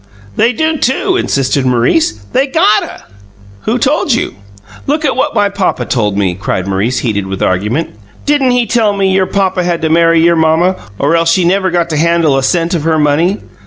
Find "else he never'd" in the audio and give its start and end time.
11.15-11.73